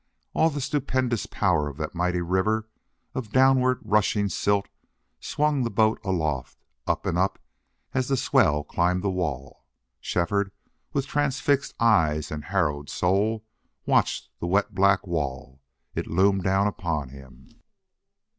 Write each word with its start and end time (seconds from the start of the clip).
All 0.33 0.49
the 0.49 0.61
stupendous 0.61 1.27
power 1.27 1.67
of 1.69 1.77
that 1.77 1.93
mighty 1.93 2.21
river 2.21 2.67
of 3.13 3.31
downward 3.31 3.81
rushing 3.83 4.29
silt 4.29 4.67
swung 5.19 5.61
the 5.61 5.69
boat 5.69 5.99
aloft, 6.03 6.57
up 6.87 7.05
and 7.05 7.19
up, 7.19 7.37
as 7.93 8.07
the 8.07 8.17
swell 8.17 8.63
climbed 8.63 9.03
the 9.03 9.11
wall. 9.11 9.63
Shefford, 9.99 10.51
with 10.91 11.05
transfixed 11.05 11.75
eyes 11.79 12.31
and 12.31 12.45
harrowed 12.45 12.89
soul, 12.89 13.45
watched 13.85 14.31
the 14.39 14.47
wet 14.47 14.73
black 14.73 15.05
wall. 15.05 15.61
It 15.93 16.07
loomed 16.07 16.41
down 16.45 16.65
upon 16.65 17.09
him. 17.09 17.61